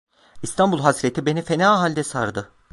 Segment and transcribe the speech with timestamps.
[0.41, 2.51] İstanbul hasreti beni fena halde sardı.